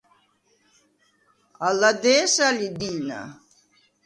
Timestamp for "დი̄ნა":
2.79-3.21